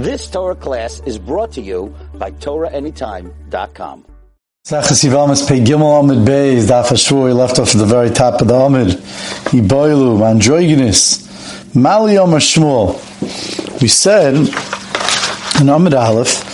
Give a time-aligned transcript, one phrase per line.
[0.00, 4.06] This Torah class is brought to you by TorahAnytime.com.
[5.60, 8.92] Gimel Amid Daf left off at the very top of the Amid
[11.74, 14.36] Mali Shmuel We said
[15.60, 16.44] in Amid Aleph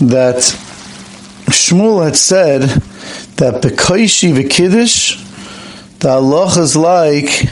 [0.00, 0.36] that
[1.50, 2.60] Shmuel had said
[3.38, 5.24] that Bekoishi V'Kiddush
[6.00, 7.48] the Allah is like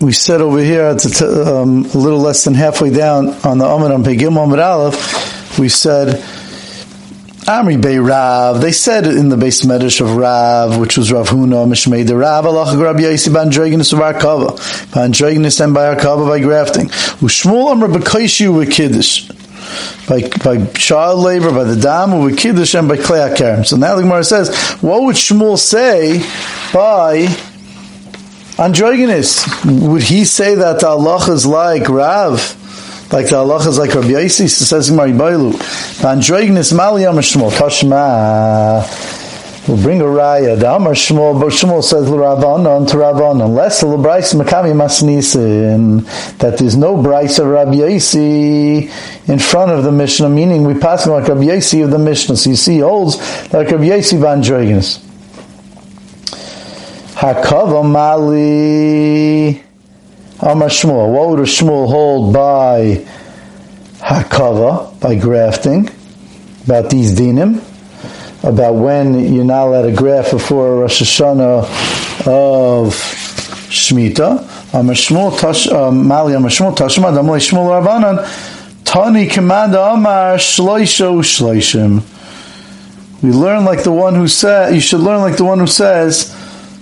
[0.00, 3.66] we said over here at the, um, a little less than halfway down on the
[3.66, 6.22] Amid on Pegim Amid Aleph, we said
[7.46, 8.60] Amri Bey Rav.
[8.60, 12.46] They said in the base medrash of Rav, which was Rav Huna, Mishmei the Rav,
[12.46, 16.86] Allah Rabbi Yossi ban Droginus of Arkava, ban Droginus and by Arkava by grafting.
[16.86, 19.28] Ushmul Amr Bekoishu with Kiddush.
[20.08, 23.66] By, by child labor, by the dam, with Kiddush, and by Akarim.
[23.66, 26.20] So now the Gemara says, what would Shmuel say
[26.72, 27.26] by
[28.58, 29.46] androgynous.
[29.64, 32.58] Would he say that the Allah is like Rav?
[33.12, 34.48] Like the Allah is like Rabbi Yossi?
[34.48, 36.04] says in Maribailu.
[36.04, 37.50] Androgynous Mali Amar Shmuel.
[37.50, 38.84] Tashma.
[39.66, 40.58] We'll bring a raya.
[40.58, 43.44] The Amar Shmuel, but Shmuel says L'Ravanon to Ravanon.
[43.44, 46.04] Unless the L'Brais Makami Masnisin.
[46.38, 48.90] That there's no Brais of Rabbi Yossi
[49.28, 52.36] in front of the Mishnah, meaning we pass like Rabbi Yossi of the Mishnah.
[52.36, 53.16] So you see, he holds
[53.52, 55.07] like Rabbi Yossi of androgynous.
[57.18, 59.60] Hakava Mali
[60.38, 61.12] Amar Shmuel.
[61.12, 63.04] What would a Shmuel hold by
[63.98, 65.90] Hakava, by grafting,
[66.64, 67.60] about these dinim,
[68.44, 71.64] about when you're not allowed to graft before Rosh Hashanah
[72.28, 72.94] of
[73.68, 74.72] Shemitah.
[74.72, 82.00] Amar Shmuel um, Mali Amar Shmuel Tashma Damlei Shmuel Rabbanan Tani Kamanda Amar Shloisha Shloishim.
[83.24, 84.72] We learn like the one who said.
[84.72, 86.37] You should learn like the one who says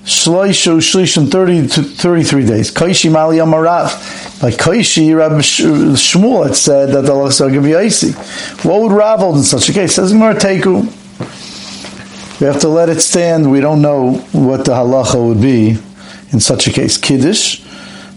[0.06, 2.70] Shloisha Shlishim 30 to 33 days.
[2.70, 4.40] Kaishi Mali Amarav.
[4.40, 8.12] By Kaishi, Rabbi Shmuel had said that the will give icy.
[8.62, 9.96] What would Rav hold in such a case?
[9.96, 10.82] Says Teku.
[12.40, 13.50] We have to let it stand.
[13.50, 15.76] We don't know what the halacha would be
[16.30, 16.98] in such a case.
[16.98, 17.64] Kiddush.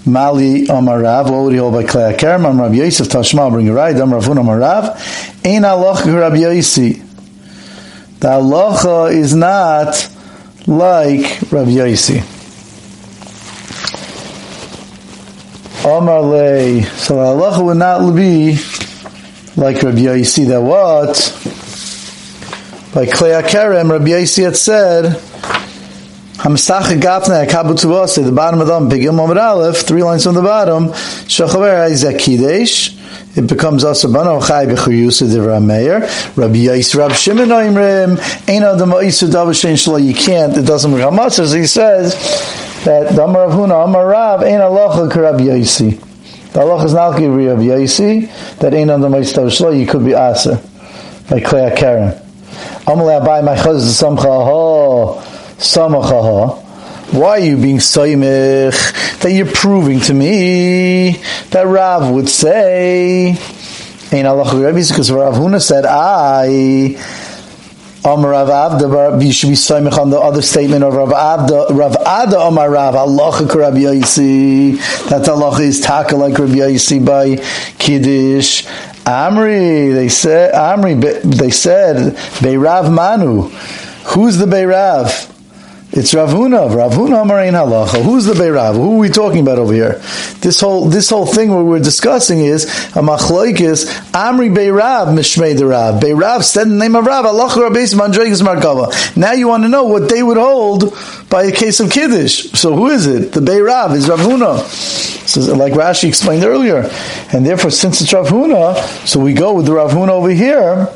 [0.05, 2.45] Mali Amarav, what would he hold by Klei Akarim?
[2.45, 3.95] Am Rabbi Yosef Tashma, bring a ride.
[3.95, 4.95] Am Ravun Amarav.
[5.43, 7.03] Ein halacha Rabbi Yossi.
[8.19, 10.07] The halacha is not
[10.69, 12.21] like Rav Yossi.
[15.83, 18.51] Omar Le, so Allah would not be
[19.55, 20.47] like Rav Yossi.
[20.47, 21.15] That what?
[22.93, 25.05] By Klei Akarem, Rav Yossi had said,
[26.35, 30.89] Hamsach Gafne Akabu the bottom of them, Pigim Omer Aleph, three lines from the bottom,
[30.89, 32.95] Shachaver Isaac Kidesh,
[33.35, 33.83] it becomes
[35.65, 35.99] meir.
[36.35, 38.17] Rabbi Yais, Rabbi Shimon oimrim,
[38.49, 42.13] ein adam oisu davashin shlo, you can't, it doesn't become much, as he says,
[42.85, 46.05] that the Amar Huna, Amar Rav, ein alocha Rabbi Yaisi.
[46.53, 50.15] The Allah is not Rabbi Yaisi, that ein adam oisu davashin shlo, you could be
[50.15, 50.61] asa,
[51.29, 52.11] like Klei Karen.
[52.85, 55.21] Amalei abai my chaz samcha ha,
[55.57, 56.68] samacha ha,
[57.11, 59.19] why are you being soymich?
[59.21, 63.37] That you're proving to me that Rav would say,
[64.11, 66.95] Ein Allah because Rav Huna said, I,
[68.05, 71.95] Amar Rav Avda, you should be soymich on the other statement of Rav Avda, Rav
[71.95, 77.37] Ada Amar Rav, Allah Rabbi Yaisi, that Allah is taka like Rabbi Yaisi by
[77.77, 78.65] Kiddush.
[79.05, 83.49] Amri, they said, Amri, they said, Beirav Manu.
[84.13, 85.28] Who's the Beirav?
[85.91, 86.69] It's Ravuna.
[86.69, 88.03] Ravuna Amarein Halacha.
[88.03, 88.75] Who's the Beirav?
[88.75, 89.93] Who are we talking about over here?
[90.39, 95.65] This whole this whole thing what we're discussing is a machloikis Amri Beirav Mishmei the
[95.65, 95.99] Rav.
[95.99, 99.17] Beirav said in the name of Rav Allah Rabbeis Mandregas Markava.
[99.17, 100.95] Now you want to know what they would hold
[101.27, 102.51] by a case of Kiddush.
[102.51, 103.31] So who is it?
[103.31, 104.59] The Beirav is Ravuna.
[105.27, 106.87] So like Rashi explained earlier,
[107.33, 108.75] and therefore since it's Ravuna,
[109.07, 110.87] so we go with the Ravuna over here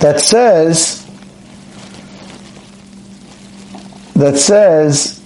[0.00, 1.03] that says
[4.24, 5.20] that says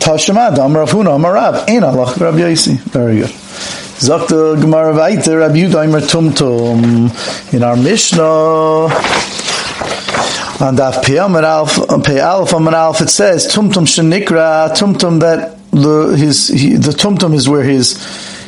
[0.00, 2.76] Tashema Dam Rav Huna Amarav Ein Allah Rabbi Yosi.
[2.90, 3.30] Very good.
[3.30, 8.24] Zakta Gemara Vaiter Rabbi Yudaimer Tumtum in our Mishnah
[10.60, 16.16] on Daf Pei Alf Pei Alf Amar Alf it says Tumtum Shenikra Tumtum that the
[16.16, 17.96] his he, the Tumtum is where his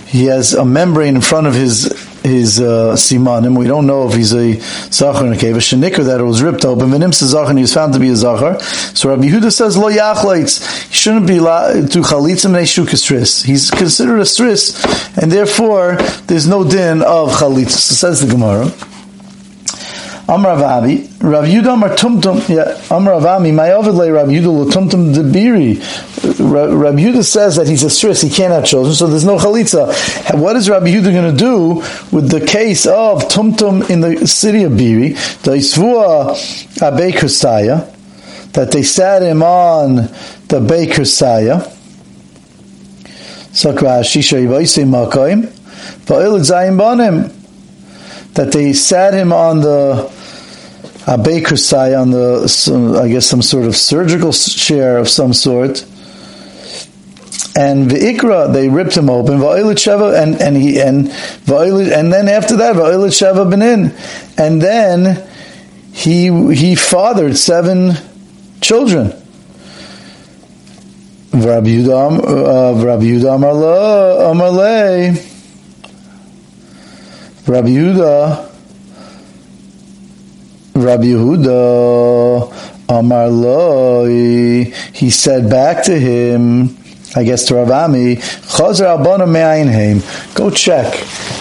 [0.09, 1.87] he has a membrane in front of his
[2.23, 3.59] his uh, simanim.
[3.59, 4.55] We don't know if he's a
[4.91, 5.57] zachar in a cave.
[5.57, 6.91] A that it was ripped open.
[6.91, 8.61] V'nimsa zachar, and he was found to be a zachar.
[8.61, 10.89] So Rabbi Yehuda says lo yachlaitz.
[10.89, 15.97] He shouldn't be la, to chalitzim neishuk He's considered a stris, and therefore
[16.27, 17.71] there's no din of chalitz.
[17.71, 18.90] So says the Gemara.
[20.31, 25.81] Amar Avami, Rav Yudah Amar Tumtum, yeah, Amar Avami, my Rav Yudah Tumtum Debiri.
[26.39, 29.93] Rav Yudah says that he's a stris, he can't have children, so there's no chalitza.
[30.41, 31.83] What is Rabbi Yudah going to do
[32.17, 36.37] with the case of Tumtum in the city of Biri, the Isvua
[36.81, 37.93] Abe Kristaya,
[38.53, 40.09] that they sat him on
[40.47, 41.69] the Baker Saya.
[48.35, 50.20] That they sat him on the
[51.07, 55.33] a Baker Saya on the some, I guess some sort of surgical chair of some
[55.33, 55.85] sort.
[57.57, 59.39] And the Ikra, they ripped him open.
[59.39, 63.93] Sheva, and and he and and then after that, Sheva benin,
[64.39, 65.27] and then
[65.93, 67.95] he he fathered seven
[68.61, 69.13] children.
[71.33, 72.73] Rabbi uh,
[73.05, 75.17] Yudam Amarle,
[77.47, 78.50] Rabbi Yudah,
[80.83, 86.77] Rabbi Yehuda Amar Loi, he said back to him,
[87.15, 90.03] I guess to Ravami, Chazer Albana Me'ainheim.
[90.35, 90.93] Go check.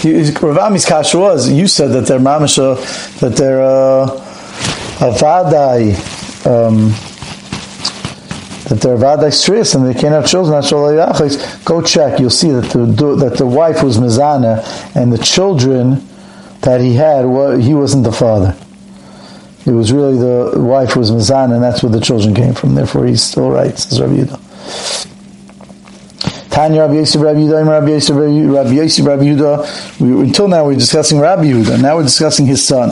[0.02, 2.76] Ravami's kasha was, you said that they're mamasha,
[3.20, 4.08] that they're uh,
[5.00, 5.96] avadai,
[6.46, 6.90] um,
[8.70, 10.62] that they're vaday stress and they can't have children.
[11.66, 12.20] Go check.
[12.20, 14.64] You'll see that the that the wife was mizana
[14.96, 16.08] and the children
[16.62, 17.26] that he had,
[17.62, 18.56] he wasn't the father.
[19.70, 22.74] It was really the wife was mizana, and that's where the children came from.
[22.74, 25.10] Therefore, he's still right, says Rabbi Yudah.
[26.50, 30.02] Tanya Rabbi Yosef Rabbi Yudah, Rabbi Yosef Rabbi Yosef Rabbi Yudah.
[30.02, 31.80] We, until now we're discussing Rabbi Yudah.
[31.82, 32.90] Now we're discussing his son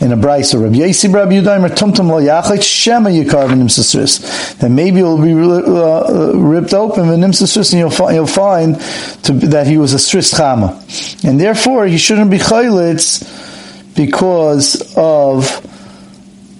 [0.00, 0.62] in a brisa.
[0.62, 5.32] Rabbi Yosef Rabbi Yudah, Tumtum lo yachlet shema yikar v'nim Then maybe it will be
[5.32, 8.80] uh, ripped open v'nim and you'll, you'll find
[9.24, 13.26] to, that he was a stris chama, and therefore he shouldn't be chaylitz
[13.94, 15.60] because of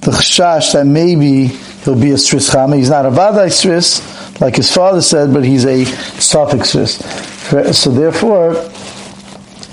[0.02, 1.46] the chash that maybe
[1.84, 2.76] he'll be a stris chama.
[2.76, 6.70] He's not a vaday stris like his father said, but he's a suffix.
[6.70, 8.54] So therefore,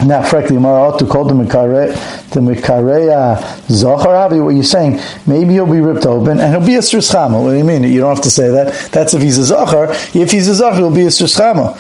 [0.06, 1.94] now, frankly, to call the Mekare,
[2.30, 4.30] the Mekareya Zohar.
[4.42, 5.00] What you're saying?
[5.26, 7.44] Maybe he'll be ripped open and he'll be a Srischama.
[7.44, 7.84] What do you mean?
[7.84, 8.92] You don't have to say that.
[8.92, 9.88] That's if he's a Zohar.
[10.14, 11.76] If he's a Zohar, he'll be a Srischama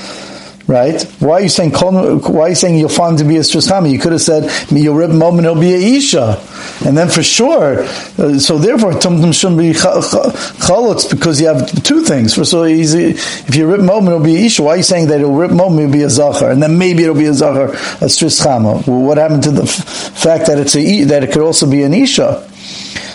[0.69, 1.01] right?
[1.19, 3.91] Why are you saying why are you saying you'll find to be a strishami?
[3.91, 6.39] You could have said you'll rip moment it'll be a isha,
[6.85, 7.79] and then for sure.
[8.19, 12.35] Uh, so therefore, tumtum shouldn't be chalutz because you have two things.
[12.35, 13.15] For so easy,
[13.47, 14.61] if you rip moment it'll be a isha.
[14.61, 17.01] Why are you saying that it'll rip moment it'll be a zachar, and then maybe
[17.01, 18.85] it'll be a zachar a strishama?
[18.85, 21.81] Well, what happened to the f- fact that it's a that it could also be
[21.81, 22.45] an isha?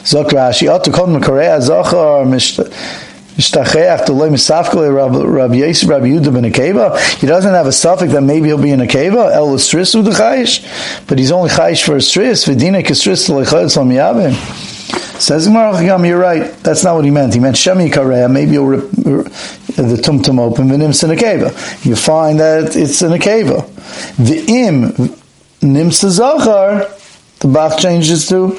[0.04, 3.03] Zakrashi, ought to call him a korea zachar Mishtachech
[3.36, 3.74] He doesn't
[7.52, 9.32] have a suffix that maybe he'll be in Akeva.
[9.32, 12.46] El stris the but he's only chayish for a stris.
[12.46, 14.34] V'dina kestris miyavim.
[15.20, 16.52] Says you're right.
[16.62, 17.34] That's not what he meant.
[17.34, 18.30] He meant Shemi Kareya.
[18.30, 21.50] Maybe you'll rip the tumtum open v'nims in a keva.
[21.84, 23.64] You find that it's in a keva.
[24.14, 24.92] V'im
[25.60, 26.88] nims zachar.
[27.40, 28.52] The Bach changes to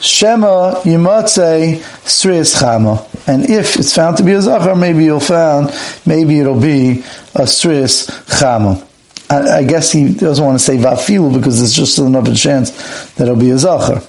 [0.00, 3.06] Shema Yimatze Sris Chama.
[3.28, 5.70] And if it's found to be a Zachar, maybe you'll find,
[6.06, 7.00] maybe it'll be
[7.34, 8.86] a Sris Chama.
[9.30, 12.70] I, guess he doesn't want to say Vafilu because there's just another chance
[13.14, 14.02] that it'll be a Zachar.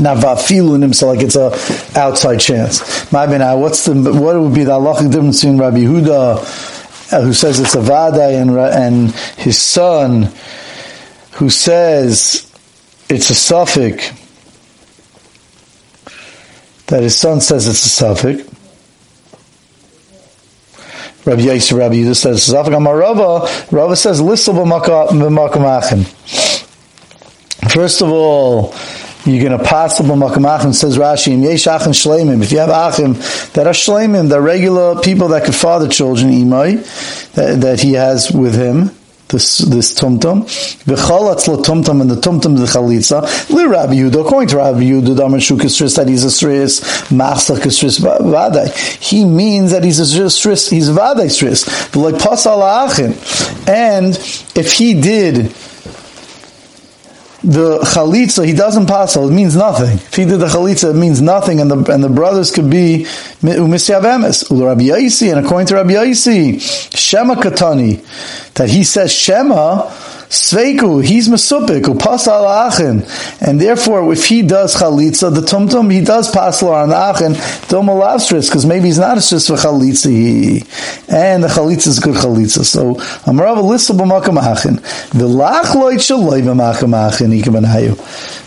[0.00, 1.52] Not Vafilu in himself, like it's a
[1.96, 3.12] outside chance.
[3.12, 7.32] My now, what's the, what would be the halachic difference between Rabbi Huda, uh, who
[7.32, 10.28] says it's a Vadai, and, and his son,
[11.32, 12.50] who says
[13.08, 14.19] it's a suffix,
[16.90, 18.42] that his son says it's a suffix.
[21.24, 22.76] Rabbi Yosef, Rabbi Yudah says it's a suffix.
[22.76, 26.06] Rava, Rava says listel b'makamachin.
[27.72, 28.74] First of all,
[29.24, 32.42] you're going to pass the makamachim, says Rashi, yesh achim shleimim.
[32.42, 33.12] If you have achim
[33.52, 38.32] that are shleimim, they're regular people that could father children, imai, that, that he has
[38.32, 38.90] with him,
[39.30, 40.44] this this tumtum.
[40.84, 43.50] V'chalatz tumtum and the tumtum the chalitza.
[43.50, 47.56] Li Rabbi Yehuda, according to Rabbi Yehuda, Damar Shu Kisris, that he's a stris, Machsa
[47.56, 48.74] Kisris Vadai.
[49.00, 51.92] He means that he's a stris, he's Vadai stris.
[51.92, 52.60] But like Pasal.
[53.68, 54.16] And
[54.56, 55.54] if he did
[57.42, 59.28] the chalitza, he doesn't passel.
[59.28, 59.94] It means nothing.
[59.96, 63.06] If he did the chalitza, it means nothing, and the and the brothers could be
[63.40, 64.50] umisyav emes.
[64.50, 66.60] Rabbi Yaisi, and according to Rabbi Yaisi,
[66.96, 68.04] Shema katani,
[68.54, 69.90] that he says Shema,
[70.30, 73.04] Sveiku, he's Mesupik, who pasal achin.
[73.40, 77.32] And therefore, if he does chalitza, the tumtum, he does pasal on achin,
[77.66, 80.62] domalavstris, because maybe he's not just for chalitza,
[81.08, 82.64] and the chalitza is good chalitza.
[82.64, 82.94] So,
[83.26, 84.76] Amarav Alyssa b'makam achin.
[85.18, 87.32] The lach loit shaloi b'makam achin,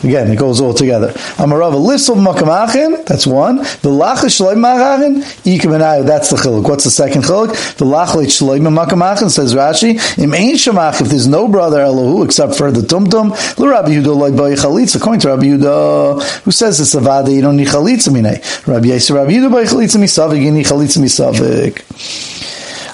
[0.03, 1.13] Again, it goes all together.
[1.37, 3.57] Amarav Alyssa b'makam achin, that's one.
[3.57, 6.67] The lach shaloi b'makam achin, that's the chiluk.
[6.67, 7.49] What's the second chiluk?
[7.77, 11.79] The lach loit shaloi b'makam achin, says Rashi, im ein shamach, if there's no brother
[11.79, 13.31] Elohu except for the tumtum.
[13.57, 14.97] Rabbi Yehuda loy boy chalitza.
[14.97, 18.41] According to Rabbi Yehuda, who says it's a vada, you don't need chalitza mine.
[18.67, 22.32] Rabbi Yisrael, Rabbi Yehuda boy chalitza misavik, you need chalitza misavik.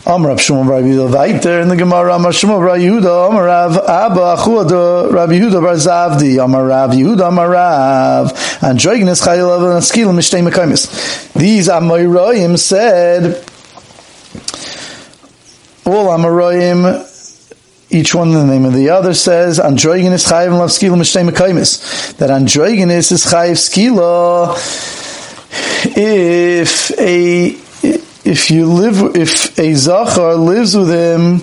[0.09, 4.35] Amar Rav Shmuel Rav Yehuda in the Gemara Amar Shmuel Rav Yehuda Amar Rav Abba
[4.37, 11.67] Achuada Rav Yehuda Bar Zavdi Amar Rav Yehuda Rav Androgenes Chayil Av Naskil Mishtei These
[11.67, 13.35] Amoraim said
[15.85, 17.05] all Amoraim
[17.91, 22.17] each one in the name of the other says androgenes chayiv and lav mishtei mekaimis.
[22.17, 24.55] That androgenes is chayiv skila
[25.95, 27.68] if a
[28.29, 31.39] if you live if a zachar lives with him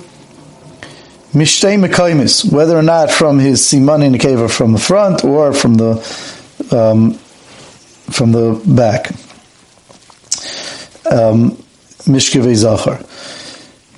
[1.37, 5.25] mishtei mekaimis, whether or not from his siman in the cave or from the front
[5.25, 5.93] or from the
[6.71, 7.13] um,
[8.11, 9.11] from the back.
[11.11, 11.57] Um,
[12.07, 12.99] Mishkevei Zachar.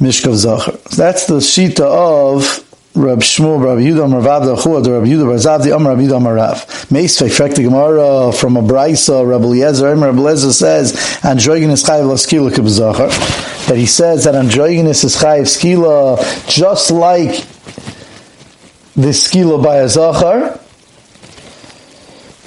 [0.00, 0.72] Mishkav Zachar.
[0.96, 2.67] That's the Shita of
[2.98, 6.66] Rab Shmuel, Rab Yehuda, Rav Avda, Chua, Rab Yehuda, Rab Zavdi, Am Rab Yehuda, Rav.
[6.90, 12.50] Meisvei, Frek the Gemara from a Braisa, Rab Eliezer, Rab Eliezer says, Androgenus Chayiv Laskila
[12.50, 13.06] Kib Zachar.
[13.68, 17.46] That he says that Androgenus is Chayiv Skila, just like
[18.94, 20.58] the Skila by a Zachar.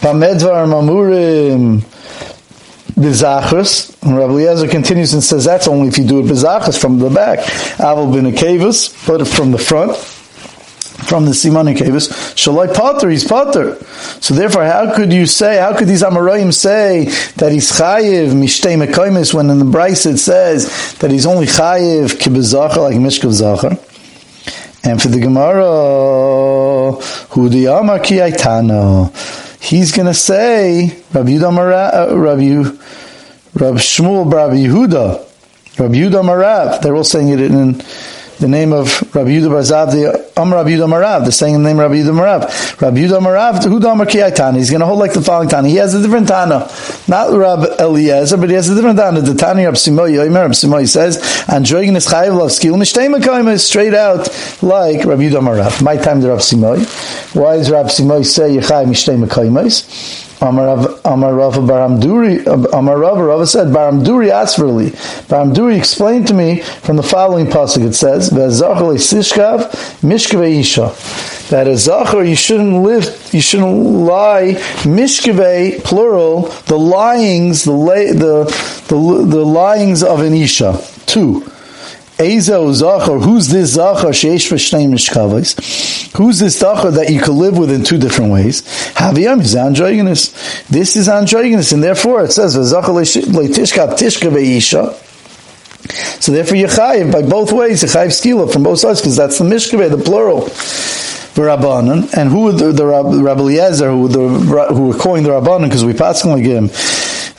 [0.01, 1.79] Pamedvar Mamurim,
[2.95, 4.03] Bizachris.
[4.03, 7.09] And Rabbi Eliezer continues and says that's only if you do it Bizachris from the
[7.09, 7.39] back.
[7.77, 8.25] Aval bin
[9.07, 10.17] but from the front.
[11.11, 13.75] From the Simani Kavis, Shalai Potter, he's Potter.
[14.21, 17.03] So therefore, how could you say, how could these Amoraim say
[17.35, 22.11] that he's Chayiv, Mishtei Mekaimis, when in the Bryce it says that he's only Chayiv,
[22.11, 23.77] Kibizachar, like Mishkav Zachar?
[24.89, 26.95] And for the Gemara,
[27.33, 28.15] Hudi Amar Ki
[29.59, 32.69] he's going to say, Rabbi Marav, uh, Rabbi,
[33.53, 36.81] Rabbi Shmuel, Rabbi Yehuda, Rabbi Yehuda Marav.
[36.81, 37.81] They're all saying it in
[38.41, 41.21] the name of Rabbi Yehuda Barzav, the Amar Rabbi Yehuda Marav.
[41.21, 42.81] They're saying the name Rabbi Yehuda Marav.
[42.81, 44.57] Rabbi Yehuda Marav, Huda Amar Tana.
[44.57, 45.67] He's going to hold like the following Tana.
[45.67, 46.67] He has a different Tana.
[47.07, 49.21] Not Rabbi Eliezer, but he has a different Tana.
[49.21, 51.17] The Tana Rabbi Simoy, Yoimer, Rabbi Simoy says,
[51.47, 54.27] Androigin is Chayiv Lav Skil, Mishtei is straight out
[54.61, 55.81] like Rabbi Yehuda Marav.
[55.83, 57.35] My time the Rabbi Simoy.
[57.35, 63.67] Why does Rabbi Simoy say Yechayiv Mishtei Mekayim Amar Rav Baramduri, Amar Rav, Rav said,
[63.67, 64.89] Baramduri Asverli.
[65.27, 67.85] Baramduri explained to me from the following pasuk.
[67.85, 69.69] It says, Ve'zachar sishkav
[70.01, 70.95] mishkave isha.
[71.51, 78.45] That a zachar, you shouldn't live, you shouldn't lie, mishkave, plural, the lyings, the, the,
[78.87, 80.81] the, the lyings of an isha.
[81.05, 81.50] Two.
[82.21, 86.15] Ezo Zachar, who's this Zachar Sheish V'Shnei Mishkavos?
[86.15, 88.61] Who's this Zachar that you could live with in two different ways?
[88.93, 90.31] Haviyam is androgynous.
[90.67, 94.93] This is androgynous, and therefore it says Leitishka Tishka Ve'isha.
[96.21, 99.89] So therefore Yechayiv, by both ways, Yechayiv Skila from both sides, because that's the Mishkaveh,
[99.89, 100.49] the plural.
[101.33, 106.25] And who the, the Rabbi Eliezer, who, who were calling the Rabbanon, because we pass
[106.25, 106.69] like him,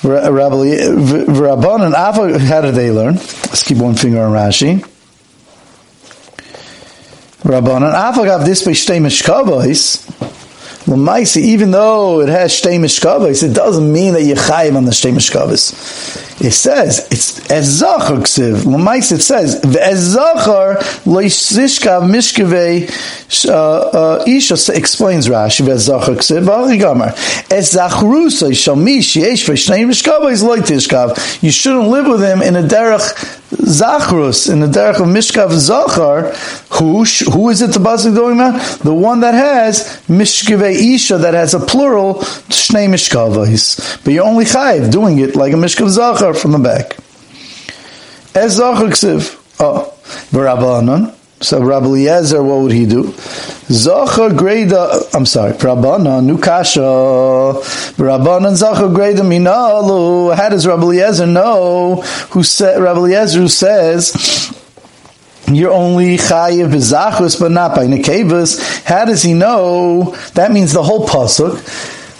[0.03, 3.15] Rabban and Ava, how did they learn?
[3.15, 4.85] Let's keep one finger on Rashi.
[7.43, 7.95] Rabban and
[8.25, 10.09] got this by Shtei Mishkavos.
[11.37, 14.37] Even though it has Shtei Mishkavos, it doesn't mean that you're
[14.77, 15.73] on the Shtei Mishkavos.
[16.41, 18.65] It says it's ezachar ksiv.
[18.65, 22.89] Lemais it says ve'ezachar loisishkav mishkavei
[23.49, 27.15] uh, uh, isha explains Rashi ve'ezachar ksiv v'arigamar
[27.49, 31.43] ezachrusa shamish yesh v'shnei mishkavei is loitishkav.
[31.43, 36.33] You shouldn't live with him in a derech Zachrus in the derech of Mishkav Zachar,
[36.77, 38.81] who who is it the pasuk doing that?
[38.81, 42.15] The one that has Mishkave Isha that has a plural
[42.49, 46.97] Shnei Mishkavais, but you're only chayiv doing it like a Mishkav Zachar from the back.
[48.35, 49.39] Ez Zachar Ksiv.
[49.61, 49.93] Oh,
[50.33, 51.15] Rabbanon.
[51.43, 53.13] So Rabbi Eliezer, what would he do?
[53.69, 57.63] Zachar Greda, I'm sorry, Rabbana, Nukasha,
[57.97, 60.35] Rabbanan Zachar Greda Minalu.
[60.35, 61.97] How does Rabbi Eliezer know
[62.31, 64.59] who said, Rabbi Eliezer says,
[65.49, 68.85] you're only chayiv b'zachus, but not by nekevus.
[68.85, 70.17] How does he know?
[70.33, 71.59] That means the whole pasuk,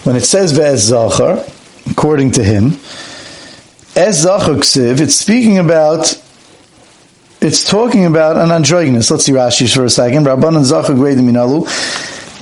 [0.05, 1.43] when it says ve'ez zachar,
[1.89, 2.73] according to him,
[3.95, 6.13] zachar ksiv, it's speaking about
[7.41, 9.11] it's talking about an androgynous.
[9.11, 10.25] Let's see Rashi for a second.
[10.25, 11.67] Rabbanan Zacha Greidim Minalu.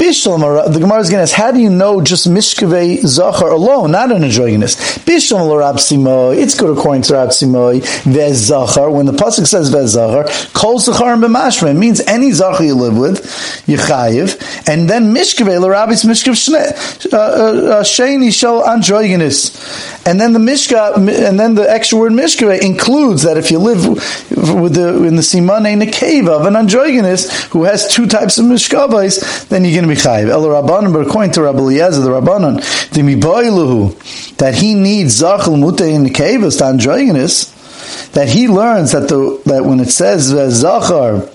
[0.02, 3.92] Bishlam, the Gemara is going to ask, how do you know just Mishkave Zachar alone,
[3.92, 4.98] not an androgynous?
[4.98, 9.70] Bishlam Rab Simoy, it's good according to Rab Simoy, Vez Zachar, when the Pasuk says
[9.70, 13.22] Vez Zachar, Kol Zachar and B'mashma, it means any Zachar you live with,
[13.68, 20.08] Yechayiv, and then Mishkave, L'Rabis Mishkav uh, uh, Sheni Shel Androgynous.
[20.08, 23.88] And then the Mishka, and then the extra word Mishkave includes that if you live
[23.88, 29.48] with the, in the a cave of an androgynous who has two types of Mishkavais,
[29.50, 30.32] then you're going to be.
[30.32, 32.56] El Rabbanon, but according to Rabbi Eliezer, the Rabbanon,
[32.92, 38.92] the miboiluhu, that he needs zachal mute in the kavas, the androgynous, that he learns
[38.92, 41.30] that the that when it says zachar,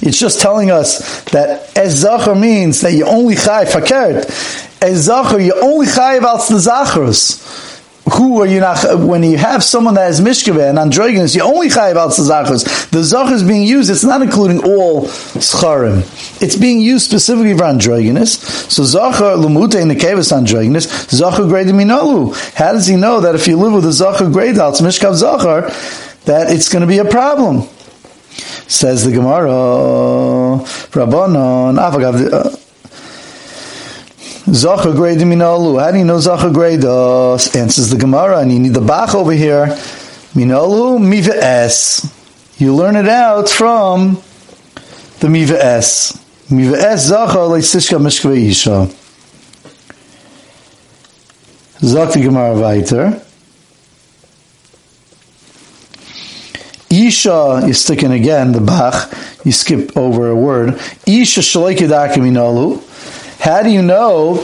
[0.00, 4.24] it's just telling us that as zachar means that you only chayiv fakert.
[4.82, 7.63] As zachar, you only chayiv out the zachars
[8.12, 11.68] who are you not, when you have someone that has mishkave and androgynous, you only
[11.68, 12.90] chayiv out zachars.
[12.90, 16.02] The zachar being used, it's not including all scharim.
[16.42, 18.38] It's being used specifically for androgynous.
[18.72, 22.34] So zachar lumute in the kavas androgynous, zachar grade minalu.
[22.54, 25.70] How does he know that if you live with a zachar grade out, mishkav zachar,
[26.26, 27.68] that it's going to be a problem?
[28.66, 29.48] Says the Gemara,
[30.92, 32.56] Rabbanon, Avagav, uh,
[34.46, 35.80] Zacha grade minalu.
[35.80, 36.84] How do you know Zacha grade?
[36.84, 39.66] Answers the Gemara, and you need the Bach over here.
[40.34, 42.10] Minalu miva es.
[42.58, 44.22] You learn it out from
[45.20, 46.12] the miva es.
[46.50, 48.88] Miva es Zacha leisishka mishkve isha.
[51.80, 53.22] Zach the Gemara weiter.
[56.90, 59.10] Isha, you're sticking again, the Bach,
[59.44, 60.74] you skip over a word.
[61.06, 62.82] Isha shalaikidaka minalu.
[63.44, 64.36] How do you know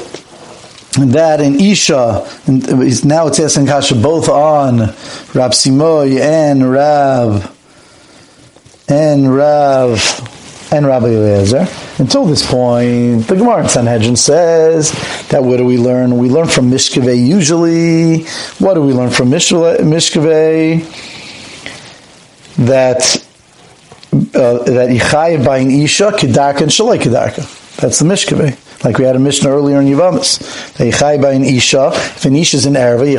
[0.98, 4.76] that in Isha, and now it's asking Kasha both on
[5.32, 7.50] Rab Simoy and Rab
[8.88, 11.66] and Rav and Rabbi Eliezer.
[11.96, 14.92] Until this point, the Gemara in Sanhedrin says
[15.30, 16.18] that what do we learn?
[16.18, 18.24] We learn from Mishkave usually.
[18.58, 20.84] What do we learn from Mishkave?
[22.66, 23.16] That
[24.12, 27.76] uh, that Yichayev by an Isha, Kedarka and Shalai Kedarka.
[27.76, 28.59] That's the Mishkave.
[28.82, 30.74] Like we had a Mishnah earlier in Yivamis.
[30.74, 31.90] They by an Isha.
[31.92, 33.18] If an Isha is in Erva, you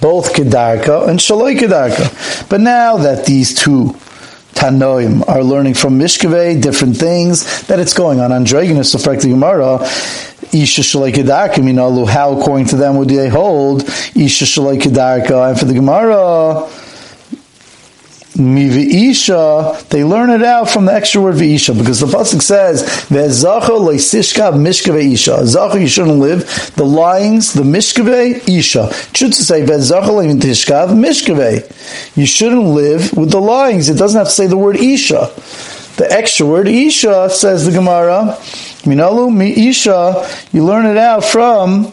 [0.00, 2.48] both Kedarka and Shaloi Kedarka.
[2.50, 3.96] But now that these two
[4.52, 9.78] Tanoim are learning from Mishkave different things, that it's going on androgynous effect the Gemara,
[10.52, 15.50] Isha Shalai Kedarka, Minalu, how according to them would they hold Isha Shalai Kedarka?
[15.50, 16.68] And for the Gemara,
[18.34, 23.68] Mivisha, they learn it out from the extra word Visha because the pasuk says Ve'zacha
[23.68, 25.38] leisishka mishkave isha.
[25.42, 26.40] Zacha you shouldn't live.
[26.74, 28.92] The lyings, the mishkave isha.
[29.14, 32.16] Should say Ve'zacha leintishkav mishkave.
[32.16, 33.88] You shouldn't live with the lyings.
[33.88, 35.30] It doesn't have to say the word isha.
[35.96, 38.36] The extra word isha says the Gemara.
[38.82, 40.28] Minalu mi isha.
[40.50, 41.92] You learn it out from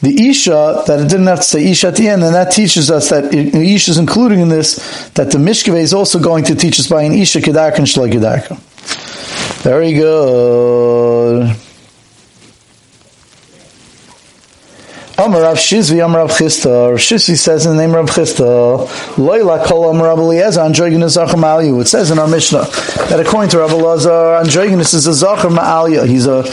[0.00, 2.90] the Isha, that it didn't have to say Isha at the end, and that teaches
[2.90, 4.76] us that Isha is including in this,
[5.10, 8.12] that the Mishkave is also going to teach us by an Isha Kedarka and Shloi
[8.12, 8.58] Kedarka.
[9.62, 11.56] Very good.
[15.20, 16.90] Amar Rav Shizvi, Amar Rav Chisda.
[16.90, 21.10] Rav Shizvi says in the name of Rav Chisda, Loila Kol Amar Rav Eliezer, Androginus
[21.10, 21.80] Zachar Ma'alyu.
[21.80, 22.60] It says in our Mishnah
[23.08, 26.06] that according to Rav Eliezer, Androginus is a Zachar Ma'alya.
[26.06, 26.44] He's a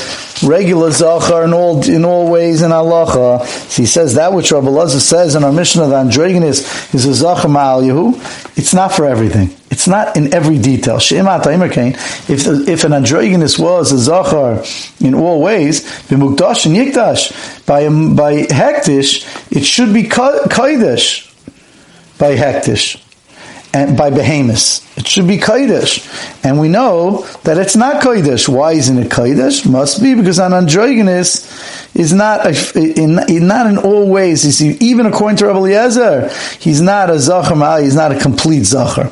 [0.43, 3.45] regular Zachar in all, in all ways in halacha.
[3.45, 7.13] So he says that which Rav Elazar says in our Mishnah that Androginus is a
[7.13, 8.57] Zachar Ma'alyahu.
[8.57, 9.54] It's not for everything.
[9.71, 10.97] It's not in every detail.
[10.97, 14.63] If, if an androgynous was a zachar
[14.99, 17.83] in all ways, b'mukdash and yikdash, by,
[18.15, 21.31] by hektish, it should be kaidish
[22.17, 23.01] by hektish
[23.73, 24.85] and by behemoths.
[24.97, 26.07] It should be kaidish.
[26.45, 28.47] And we know that it's not kaidish.
[28.47, 29.69] Why isn't it kaidish?
[29.69, 34.45] Must be because an androgynous is not a, in, in, not in all ways.
[34.45, 37.81] Is even according to Rabbi Eliezer, he's not a zachar.
[37.81, 39.11] He's not a complete zachar.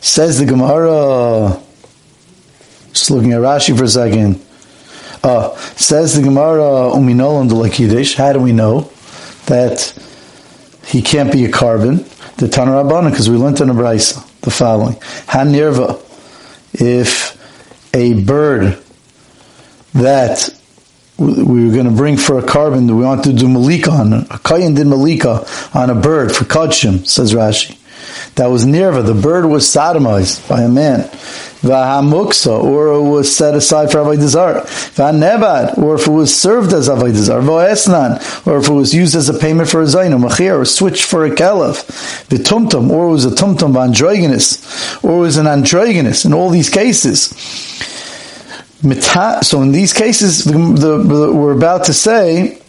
[0.00, 1.60] Says the Gemara.
[2.92, 4.40] Just looking at Rashi for a second.
[5.22, 8.90] Uh, says the Gemara, Uminol and the How do we know
[9.46, 9.92] that
[10.86, 11.98] he can't be a carbon?
[12.38, 14.94] The Tanarabana, because we learned in a Braisa the following:
[15.26, 16.00] Hanirva,
[16.72, 17.36] if
[17.94, 18.82] a bird
[19.94, 20.48] that
[21.18, 24.12] we were going to bring for a carbon that we want to do malika on,
[24.14, 27.76] a kayan did malika on a bird for kachim, says Rashi.
[28.36, 29.04] That was nirva.
[29.04, 31.10] The bird was sodomized by a man.
[31.60, 34.62] Vahamuksa, or it was set aside for avodah zarah.
[34.62, 37.42] Vanevad, or if it was served as avodah zarah.
[37.42, 41.04] Voesnan, or if it was used as a payment for a zayin, machir, or switched
[41.04, 41.84] for a kelef.
[42.28, 46.24] Vitumtum, or it was a tumtum androgynous, or it was an androgynous.
[46.24, 47.28] In all these cases.
[49.42, 52.62] So in these cases, the, the, the, we're about to say,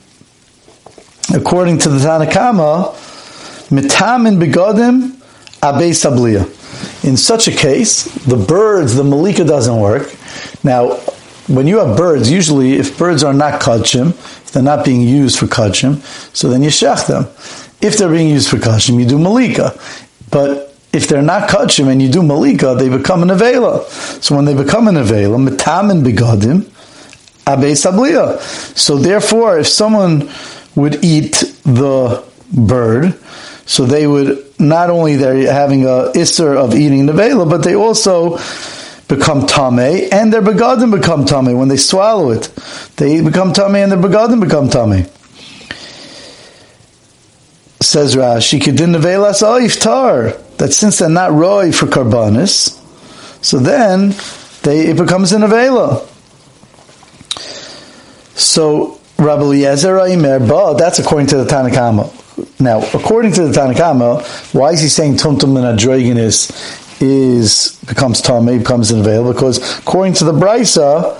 [1.34, 2.94] according to the Tanakama,
[3.70, 5.20] mitamin begodim
[5.63, 6.45] abe sabliya.
[7.04, 10.13] In such a case, the birds, the malika doesn't work.
[10.63, 10.95] Now,
[11.47, 15.39] when you have birds, usually if birds are not kachim, if they're not being used
[15.39, 16.02] for kachim,
[16.36, 17.24] so then you shech them.
[17.82, 19.78] If they're being used for kachim, you do malika.
[20.30, 23.86] But if they're not kachim and you do malika, they become an avela.
[24.21, 26.65] So when they become an avela, mitamin begodim,
[27.47, 28.39] abe sabliya.
[28.78, 30.30] So therefore, if someone
[30.76, 33.17] would eat the bird,
[33.71, 38.38] so they would not only they're having a isser of eating nevela, but they also
[39.07, 42.53] become tame, and their begadim become tame when they swallow it.
[42.97, 45.05] They become tame, and their begadim become tame.
[47.79, 50.57] Says Rashi, kedin nevelas iftar.
[50.57, 52.77] That since they're not roy for karbanis,
[53.41, 54.13] so then
[54.63, 56.05] they it becomes an avela.
[58.38, 62.17] So Rabbi Eliezer Aimer, but that's according to the Tanakama.
[62.60, 68.60] Now, according to the Tanakama, why is he saying Tumtum and Adrogenis is becomes Tomei,
[68.60, 69.34] becomes available?
[69.34, 71.17] Because according to the Brisa,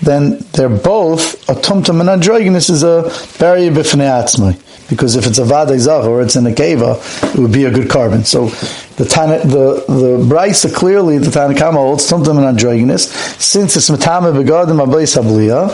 [0.00, 3.02] then they're both a Tumtum and Adrogenis is a
[3.38, 7.64] barrier b'fnei Because if it's a Vadei or it's in a Keva, it would be
[7.64, 8.24] a good carbon.
[8.24, 8.48] So
[8.96, 13.08] the Tana, the the Brisa clearly the Tanakama holds Tumtum and Adrogenis,
[13.40, 15.70] since it's Matame begadim abayis sabliya.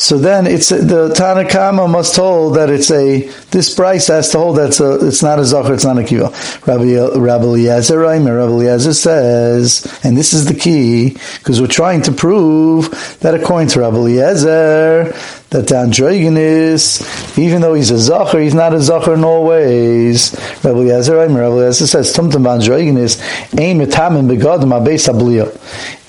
[0.00, 4.56] So then it's the Tanakama must hold that it's a this price has to hold
[4.56, 6.32] that it's not a zachar, it's not a kiva.
[6.66, 12.12] Rabbi Rabbi Eliezer, Rabbi Eliezer says, and this is the key because we're trying to
[12.12, 15.12] prove that according to Rabbi Eliezer,
[15.50, 20.32] that the androgynous, even though he's a zachar, he's not a zachar in all ways.
[20.62, 23.20] Rabbi Eliezer, Rabbi Eliezer says, Tumtum androgynous,
[23.58, 25.50] aim mitamin begadim abeis abliya.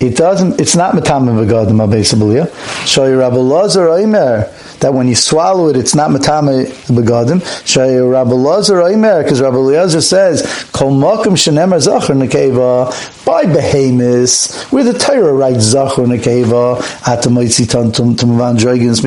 [0.02, 0.60] It doesn't.
[0.60, 2.48] It's not metamin v'gadim abesabulia.
[2.86, 4.48] Shoy Rabbi Lazar Oimer
[4.82, 7.40] that when you swallow it, it's not metamin v'gadim.
[7.64, 10.42] Shoy Rabbi Lazar Oimer because Rabbi Lazar says
[10.74, 17.92] kol makom shenemer zachar nekeva by behemis where the Torah writes zachar nekeva atamoitzi tum
[17.92, 19.02] tum tum androgenes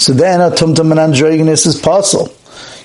[0.00, 2.34] So then a tum tum and androgenes is possible.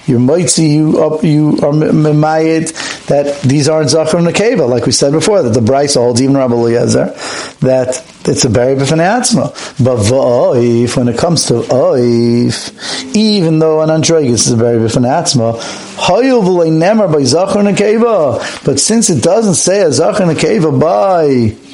[0.08, 4.86] You might see you up, you um, are memayit that these aren't zachar nekeva, like
[4.86, 7.14] we said before, that the Bryce holds even Rabbi Eliezer
[7.60, 13.90] that it's a berry b'fnei But v'oif, when it comes to oif, even though an
[13.90, 15.58] androgus is a berry b'fnei atzma,
[15.98, 18.64] hoyul v'lei nemer by zachar nekeva.
[18.64, 21.67] But since it doesn't say a zachar nekeva by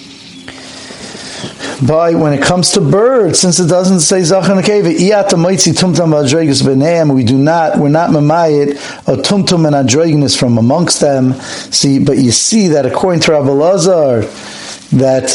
[1.88, 6.13] by when it comes to birds, since it doesn't say Zachan Akeva, Iyata Moitzi Tumtum
[6.13, 8.72] Adregus Beneim, we do not, we're not Mamayit,
[9.08, 11.34] a Tumtum and Adregus from amongst them.
[11.34, 14.22] See, but you see that according to Rabbi Lazar,
[14.98, 15.30] that,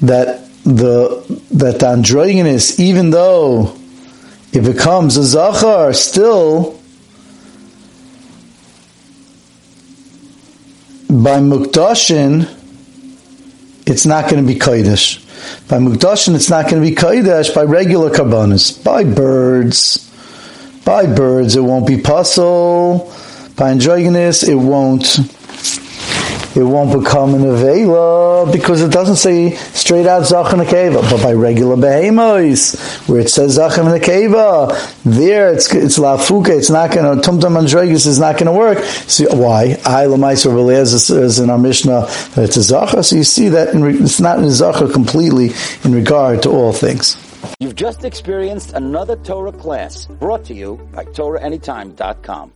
[0.00, 3.76] that the, that the androgynous, even though
[4.52, 6.80] it becomes a Zachar, still,
[11.08, 12.59] by Mukdashin,
[13.90, 15.18] it's not going to be Kodesh.
[15.68, 18.82] By Mukdashin, it's not going to be Kodesh by regular Karbonis.
[18.82, 20.06] By birds.
[20.84, 23.12] By birds, it won't be puzzle.
[23.56, 25.18] By androgynous, it won't
[26.54, 31.08] it won't become an Avela because it doesn't say straight out Zachan Akeva.
[31.10, 36.92] But by regular Behemois, where it says Zachan Akeva, there it's it's Lafuka, it's not
[36.92, 38.78] going to, Tumtum Andregas is not going to work.
[38.84, 39.76] So why?
[39.84, 43.02] I Lamaiser Velez is in our Mishnah it's a Zachar.
[43.02, 45.50] So you see that in, it's not in Zachar completely
[45.84, 47.16] in regard to all things.
[47.58, 52.52] You've just experienced another Torah class brought to you by TorahAnytime.com.